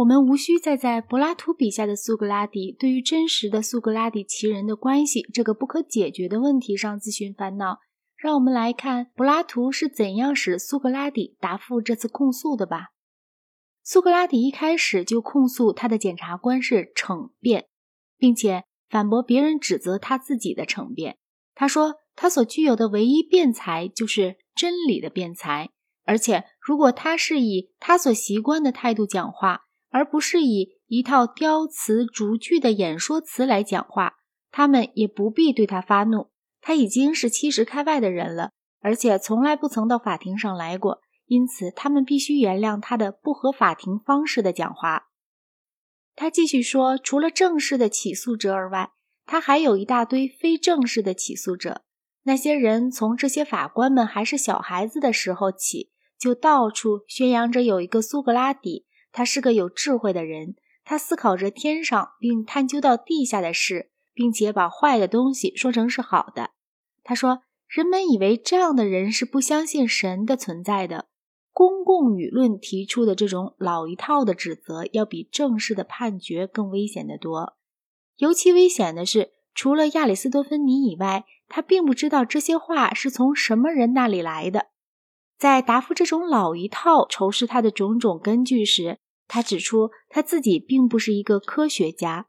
[0.00, 7.80] 我们无需再在柏拉图笔下的苏格拉底对于真实的苏格拉底其人的关系这个不可解决的问题上自寻烦恼。
[8.16, 12.88] 让我们来看柏拉图是怎样使苏格拉底答复这次控诉的吧。
[13.82, 17.66] 苏格拉底一开始就控诉他的检察官是逞辩，
[18.16, 21.18] 并且反驳别人指责他自己的逞辩。
[21.54, 25.68] 他说他所具有的唯一辩才就是真理的辩才，
[26.04, 34.14] 而且如果他是以他所习惯的态度讲话，而不是以一套雕词逐句的演说词来讲话，
[34.50, 36.30] 他们也不必对他发怒。
[36.60, 45.08] 他已经是七十开外的人了，而且从来不曾到法庭上来过，因此他们必须原谅他的不合法庭方式的讲话。
[46.14, 48.90] 他继续说，除了正式的起诉者而外，
[49.24, 51.82] 他还有一大堆非正式的起诉者。
[52.24, 63.90] 那些人从这些法官们还是小孩子的时候起，就到处宣扬着有一个苏格拉底，他是个有智慧的人，他思考着天上并探究到地下的事。
[64.12, 66.50] 并且把坏的东西说成是好的。
[67.02, 71.06] 他说：“人们以为这样的人是不相信神的存在的。
[71.52, 77.56] 公共舆论提出的这种老一套的指责，要比正式的判决更危险得多。
[78.18, 84.66] 尤其危险的是，除了亚里斯多芬尼以外，他并不知道这些话是从什么人那里来的。
[85.40, 92.26] 在答复这种老一套仇视他的种种根据时，他指出他自己并不是一个科学家。”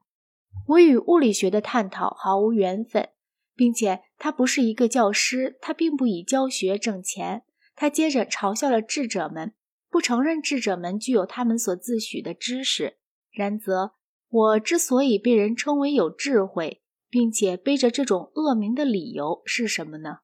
[0.70, 3.09] 我与物理学的探讨毫无缘分，
[3.54, 7.44] 并且他不是一个教师，他并不以教学挣钱。
[7.76, 9.54] 他接着嘲笑了智者们，
[9.89, 12.95] 不承认智者们具有他们所自诩的知识。
[13.30, 13.92] 然则，
[14.30, 20.20] 我之所以被人称为有智慧，并且背着这种恶名的理由是什么呢？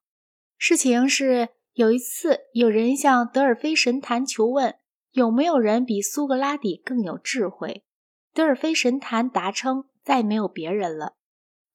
[0.58, 4.74] 事情是，有一次有人向德尔菲神坛求问，
[5.12, 7.86] 有没有人比苏格拉底更有智慧？
[8.34, 9.86] 德尔菲神坛答称。
[10.04, 11.18] 再没有别人了。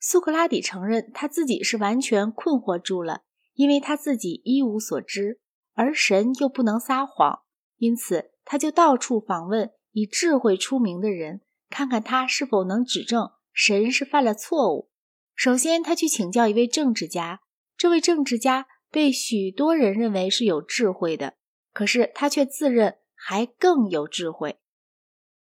[0.01, 5.39] 苏格拉底承认他自己是完全困惑住了，因为他自己一无所知，
[5.75, 7.43] 而神又不能撒谎，
[7.77, 14.89] 因此他就到处访问以智慧出名的人，看看他是否能指证神是犯了错误。
[15.35, 17.43] 首先，他去请教一位政治家，
[17.77, 21.35] 这位政治家被许多人认为是有智慧的，
[21.73, 24.61] 可是他却自认还更有智慧。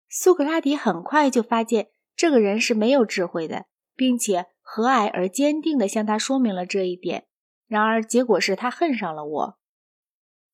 [0.10, 1.90] 苏格拉底很快就发现。
[2.16, 3.66] 这个人是没有智慧的，
[3.96, 7.26] 并且和蔼而坚定地向他说明了这一点。
[7.66, 9.58] 然而，结果是他恨上了我。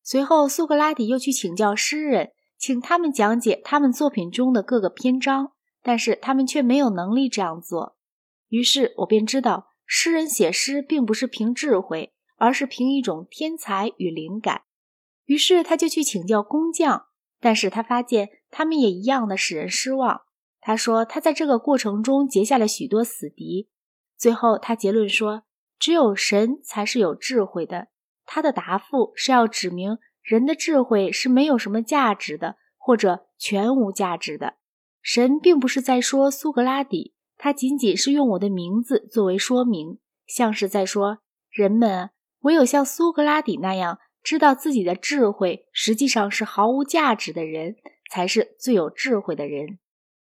[0.02, 5.52] 随后，苏格拉底又去请教诗人，请他们讲解他们作品中的各个篇章，
[5.82, 7.98] 但是他们却没有能力这样做。
[8.48, 14.62] 于是我便知道，诗人写诗并不是凭智慧，而是凭一种天才与灵感。
[15.26, 17.06] 于是他就去请教工匠，
[17.38, 20.22] 但是他发现他们也一样的使人失望。
[20.60, 23.68] 他说，他在这个过程中结下了许多死敌。
[24.16, 25.44] 最后，他结论说，
[25.78, 27.88] 只有神才是有智慧的。
[28.24, 34.54] 他的答复是要指明人的智慧是没有什么价值的，或者全无价值的。
[35.02, 41.18] 神并不是在说苏格拉底，他仅仅是用我的名字作为说明，像是在说
[41.50, 47.76] 人们唯有像苏格拉底那样知道自己的智慧实际上是毫无价值的人，
[48.10, 49.78] 才是最有智慧的人。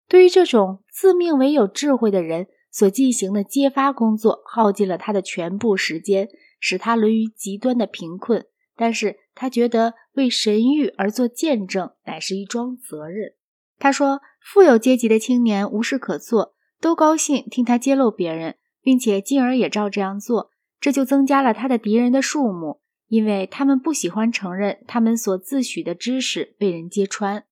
[0.07, 6.29] 对于这种自命为有智慧的人所进行的揭发工作，耗尽了他的全部时间，
[6.59, 8.45] 使他沦于极端的贫困。
[8.75, 13.33] 但是他觉得为神谕而做见证乃是一桩责任。
[13.77, 20.49] 他说，富有阶级的青年无事可做，都高兴听他揭露别人，并且进而也照这样做，
[20.83, 27.45] 这就增加了他的敌人的数目，因为他们不喜欢承认他们所自诩的知识被人揭穿。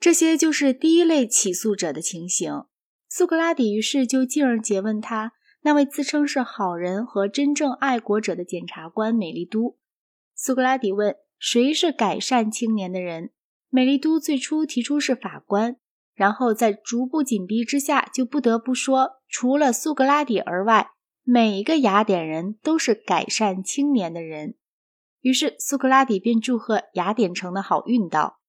[0.00, 2.64] 这些就是第一类起诉者的情形。
[3.10, 5.34] 苏格拉底于是就进而诘问他
[5.64, 9.76] 那位自称是好人和真正爱国者的检察官美丽都。
[10.34, 13.32] 苏格拉底问：“谁是改善青年的人？”
[13.68, 15.76] 美丽都最初提出是法官，
[16.14, 20.92] 然后在逐步紧逼之下，就不得不说，除了苏格拉底而外，
[21.30, 24.54] 每一个雅典人都是改善青年的人。
[25.20, 28.40] 于是苏格拉底便祝贺雅典城的好运道。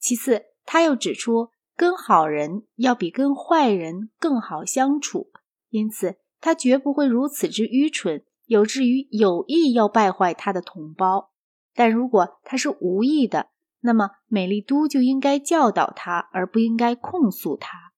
[0.00, 0.46] 其次。
[0.66, 5.30] 他又指出，跟好人要比跟坏人更好相处，
[5.68, 11.32] 因此他绝不会如此之愚蠢，有至于有意要败坏他的同胞。
[11.74, 13.50] 但如果他是无意的，
[13.80, 17.92] 那么美丽都就应该教导他，而不应该控诉他。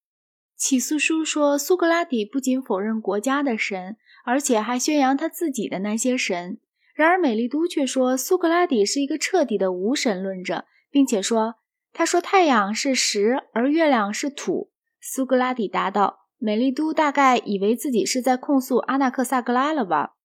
[0.57, 3.97] 起诉书说，苏格拉底不仅否认国家的神，
[4.27, 6.59] 而且还宣扬他自己的那些神。
[6.95, 11.55] 然而美丽都却说，苏格拉底是一个彻底的无神论者，并且说。
[11.93, 14.71] 他说太阳是石，而月亮是土。
[15.01, 20.17] 苏格拉底答道：“美丽都大概以为自己是在控诉阿纳克萨格拉了吧？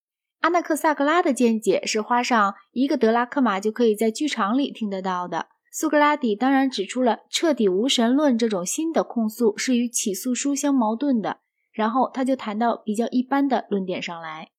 [0.42, 11.38] 阿纳克萨格拉的见解是花上一个德拉克马就可以在剧场里听得到的。”苏格拉底当然指出了彻底无神论这种新的控诉是与起诉书相矛盾的。
[11.72, 14.52] 然后他就谈到比较一般的论点上来。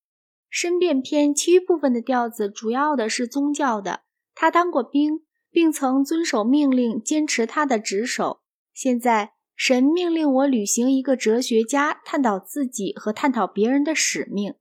[0.48, 4.02] 申辩篇其余部分的调子主要的是宗教的。
[4.34, 5.20] 他当过兵，
[5.50, 8.40] 并曾遵守命令，坚持他的职守。
[8.72, 9.32] 现在。
[9.54, 14.54] 神命令我履行一个哲学家探讨自己和探讨别人的使命，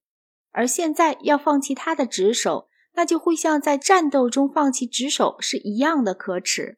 [0.52, 6.78] 而现在要放弃他的职守，那就会像在战斗中放弃职守是一样的可耻。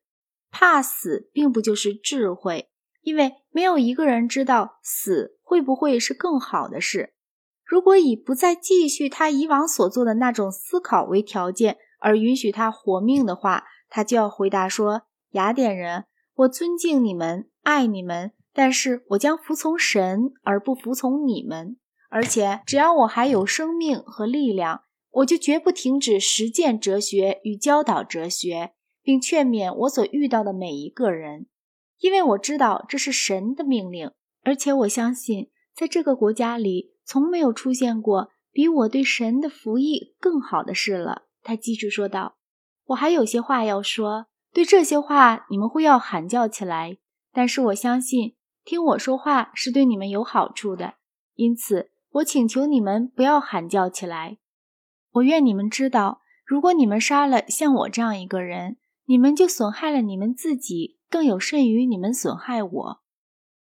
[0.51, 2.69] 怕死并不就是智慧，
[3.03, 7.13] 因为没有一个人知道死会不会是更好的事。
[7.63, 16.05] 如果以不再继续他以往所做的那种思考为条件而允许他活命的话，他就要回答说：“雅典人，
[16.35, 21.77] 我尊敬你们。”爱你们，但是我将服从神而不服从你们。
[22.09, 31.45] 而且，只要我还有生命和力量，我就绝不停止实践哲学与教导哲学，并劝勉我所遇到的每一个人，
[32.03, 34.11] 因为我知道这是神的命令。
[34.43, 41.23] 而且，我相信在这个国家里从没有出现过比我对神的服役更好的事了。
[41.41, 42.35] 他继续说道
[42.87, 46.97] ：“我还有些话要说，对这些话你们会要喊叫起来。”
[47.31, 48.35] 但是我相信，
[48.65, 50.95] 听我说话是对你们有好处的，
[51.35, 54.39] 因此我请求你们不要喊叫起来。
[55.13, 58.75] 我愿你们知道，如果你们杀了像我这样一个人，
[59.05, 63.01] 你们就损害了你们自己，更有甚于你们损害我。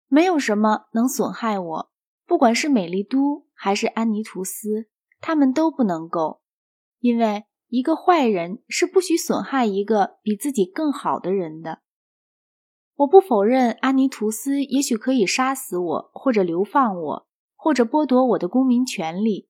[0.08, 1.90] 没有什么能损害我，
[2.26, 4.88] 不管是美丽都还是安妮图斯，
[5.20, 6.40] 他们都不能够，
[6.98, 11.82] 因为一个坏人是不许损害一个比自己更好的人的。
[12.96, 19.48] 我不否认安妮图斯也许可以杀死我，或者流放我，或者剥夺我的公民权利，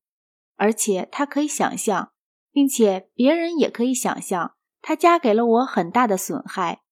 [0.56, 2.12] 而且他可以想象，
[2.52, 6.82] 并且别人也可以想象，他加给了我很大的损害。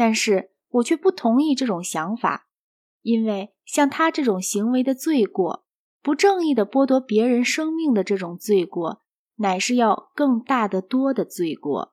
[0.00, 2.46] 但是我却不同意这种想法，
[3.02, 5.66] 因为像他这种行为的罪过，
[6.00, 9.02] 不正义的剥夺别人生命的这种罪过，
[9.36, 11.92] 乃是要更大的多的罪过。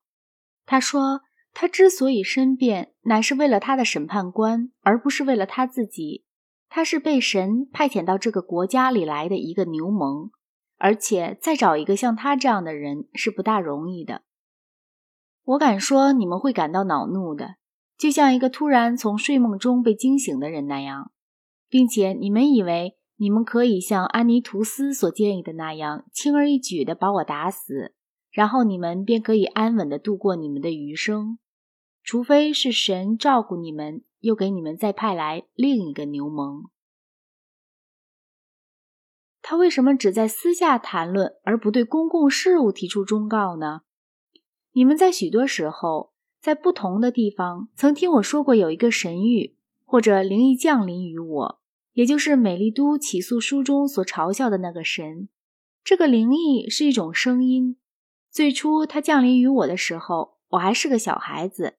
[0.66, 1.24] 他说。
[1.60, 6.24] 他之所以申辩，乃是为了他的审判官，而不是为了他自己。
[6.70, 10.30] 他是被神派遣到这个国家里来的一个牛虻，
[10.78, 14.22] 而且再找一个像他这样的人是不大容易的。
[15.46, 17.56] 我敢说，你们会感到恼怒的，
[17.98, 21.12] 就像一个突然从睡梦中被惊醒的人那样，
[21.68, 27.96] 并且你们以为你们可以像安妮图斯所建议的那样，轻而易举地把我打死，
[28.30, 31.40] 然后你们便可以安稳地度过你们的余生。
[32.04, 36.70] 除非是神照顾你们，又给你们再派来另一个牛虻。
[39.42, 43.82] 他为什么只在私下谈论，而不对公共事务提出忠告呢？
[44.72, 46.14] 你们在许多时候，
[46.48, 51.60] 在不同的地方，曾听我说过有一个神谕或者灵异降临于我，
[51.92, 55.28] 也就是美丽都起诉书中所嘲笑的那个神。
[55.84, 57.76] 这个灵异是一种声音。
[58.32, 61.76] 最初它降临于我的时候，我还是个小孩子。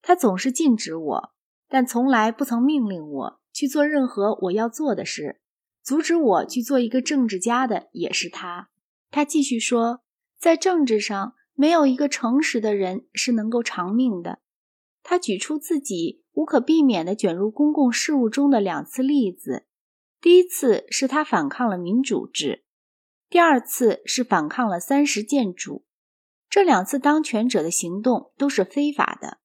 [0.00, 1.32] 他总是禁止我，
[1.68, 5.40] 但从来不曾命令我去做任何我要做的事。
[5.82, 8.68] 阻止我去做一个政治家的也是他。
[9.10, 10.04] 他继续说，
[10.38, 14.40] 在政治上，没有一个诚实的人是能够长命的。
[15.02, 19.66] 他举出自己无可避免地卷入公共事务中的两次例子：
[20.20, 22.64] 第一次是他反抗了民主制，
[23.28, 25.84] 第二次是反抗了三十建主。
[26.48, 29.38] 这两次当权者的行动都是非法的。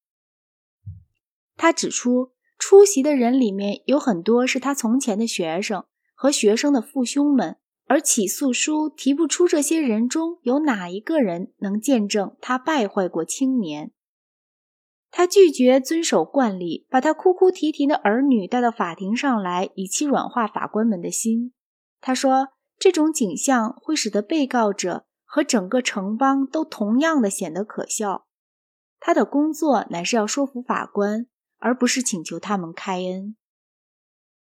[1.55, 13.91] 他指出，出席的人里面有很多是他从前的学生和学生的父兄们，而起诉书提不出这些人中有哪一个人能见证他败坏过青年。
[15.09, 21.53] 他拒绝遵守惯例，把他哭哭啼啼的儿女带到法庭上来，以期软化法官们的心。
[21.99, 28.27] 他说，这种景象会使得被告者和整个城邦都同样的显得可笑。
[28.99, 31.27] 他的工作乃是要说服法官。
[31.59, 33.35] 而不是请求他们开恩，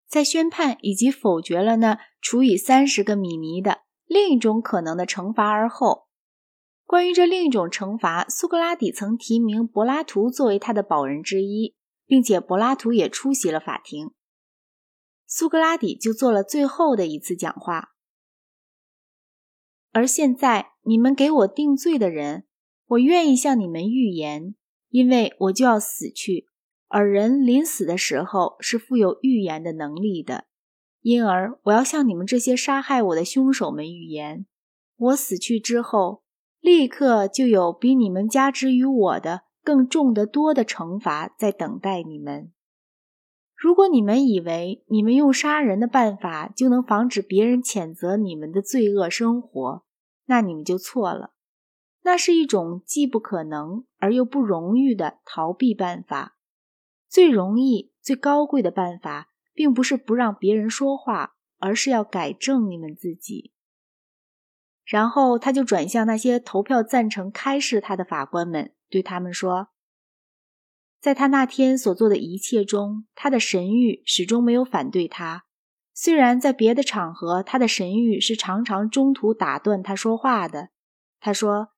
[0.09, 6.09] 在宣判以及否决了那处以三十个米尼的另一种可能的惩罚而后，
[6.85, 14.13] 关于这另一种惩罚，苏格拉底曾提名柏拉图作为他的保人之一，并且柏拉图也出席了法庭。
[15.27, 17.91] 苏格拉底就做了最后的一次讲话。
[19.93, 22.47] 而现在，你们给我定罪的人，
[22.87, 24.55] 我愿意向你们预言，
[24.89, 26.49] 因为我就要死去。
[26.89, 30.47] 而人临死的时候是富有预言的能力的。
[31.01, 34.47] 因而，我要向你们这些杀害我的凶手们预言：
[34.97, 36.23] 我死去之后，
[36.61, 42.53] 立刻就有比你们加之于我的更重得多的惩罚在等待你们。
[43.55, 49.85] 如果你们以为你们用杀人的办法就能防止别人谴责你们的罪恶生活，
[50.27, 51.33] 那你们就错了。
[52.03, 56.38] 那是一种既不可能而又不荣誉的逃避办法。
[57.09, 59.31] 最容易、最高贵的办法。
[59.59, 63.53] 并不是不让别人说话，而是要改正你们自己。
[64.85, 69.71] 然后他就转向那些投票赞成开示他的法官们，对他们说
[71.03, 75.47] ：“在他那天所做的一切中，他的神谕始终没有反对他。
[75.93, 80.69] 虽然在别的场合，他的神谕是常常中途打断他说话的。
[81.19, 81.71] 他说，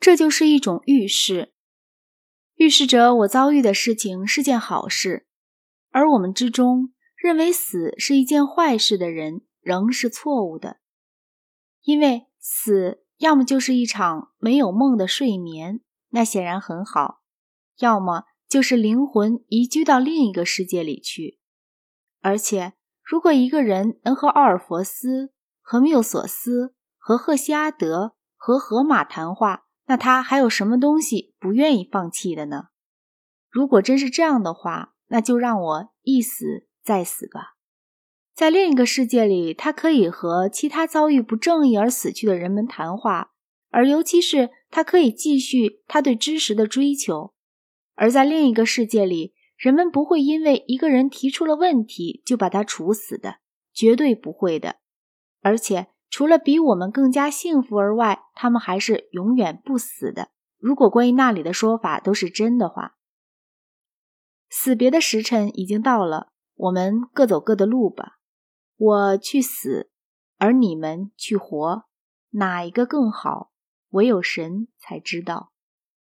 [0.00, 1.53] 这就是一种预示，
[2.56, 5.26] 预示着我遭遇的事情是件好事，
[5.90, 10.76] 而我们之中。”认为死是一件坏事的人仍是错误的，
[11.80, 15.80] 因为死要么就是一场没有梦的睡眠，
[16.10, 17.22] 那显然很好；
[17.78, 21.38] 要么就是灵魂移居到另一个世界里去。
[22.20, 25.32] 而且，如果一个人能和奥尔弗斯、
[25.62, 32.68] 和缪索斯、和赫西阿德、和荷马谈话，那他还有什么东西不愿意放弃的呢？
[33.50, 36.66] 如果真是这样的话，那就让我一死。
[36.84, 37.54] 再死吧，
[38.34, 43.30] 在另一个世界里，他可以和其他遭遇不正义而死去的人们谈话，
[43.70, 47.32] 而尤其是他可以继续他对知识的追求。
[47.94, 53.36] 而在另一个世界里，人们不会因为一个人提出了问题就把他处死的，
[53.72, 54.76] 绝对不会的。
[55.40, 55.86] 而且，
[56.16, 60.28] 除了比我们更加幸福而外，他们还是永远不死的。
[60.58, 62.94] 如果关于那里的说法都是真的话，
[64.48, 66.28] 死别的时辰已经到了。
[66.54, 68.18] 我们各走各的路吧，
[68.76, 69.90] 我去死，
[70.38, 71.82] 而你们去活，
[72.30, 73.50] 哪一个更好？
[73.90, 75.50] 唯有神才知道。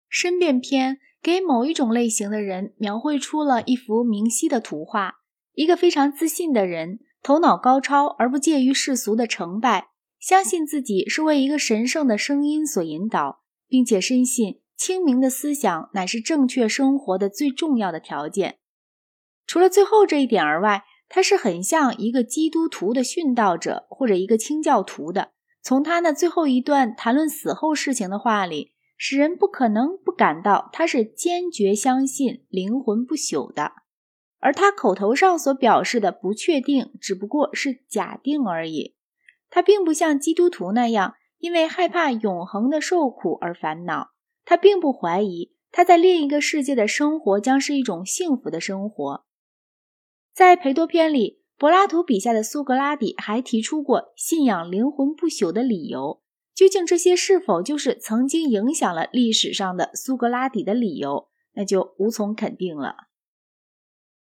[0.10, 5.22] 申辩篇给某一种类型的人描绘出了一幅明晰的图画：
[5.54, 9.92] 一个非常自信的人，头脑高超而不介于世俗的成败，
[10.24, 18.60] 相信自己是为一个神圣的声音所引导，并且深信清明的思想乃是正确生活的最重要的条件。
[19.46, 25.32] 除了最后这一点而外，他是很像一个基督徒的殉道者，或者一个清教徒的。
[25.62, 33.74] 从他那最后一段谈论死后事情的话里，使人不可能不感到他是坚决相信灵魂不朽的。
[34.40, 38.96] 而他口头上所表示的不确定，只不过是假定而已。
[39.54, 44.10] 他并不像基督徒那样，因为害怕永恒的受苦而烦恼。
[44.44, 49.26] 他并不怀疑他在另一个世界的生活将是一种幸福的生活。
[50.34, 56.24] 在裴多篇里，柏拉图笔下的苏格拉底还提出过信仰灵魂不朽的理由。
[56.56, 62.96] 究竟这些是否就是曾经影响了历史上的苏格拉底的理由，那就无从肯定了。